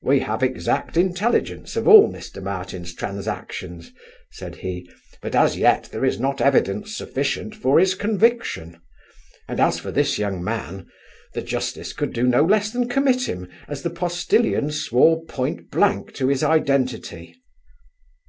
[0.00, 3.90] 'We have exact intelligence of all Mr Martin's transactions
[4.30, 4.88] (said he);
[5.20, 8.80] but as yet there is not evidence sufficient for his conviction;
[9.48, 10.86] and as for this young man,
[11.34, 16.12] the justice could do no less than commit him, as the postilion swore point blank
[16.14, 17.34] to his identity.